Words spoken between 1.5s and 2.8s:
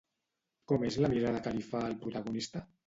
li fa al protagonista?